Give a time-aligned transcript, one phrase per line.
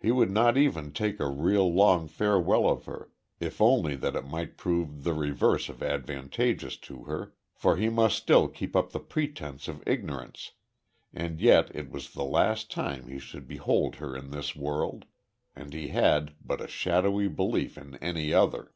[0.00, 4.24] He would not even take a real, long farewell of her, if only that it
[4.24, 9.00] might prove the reverse of advantageous to her, for he must still keep up the
[9.00, 10.52] pretence of ignorance,
[11.12, 15.04] and yet it was the last time he should behold her in this world,
[15.56, 18.72] and he had but a shadowy belief in any other.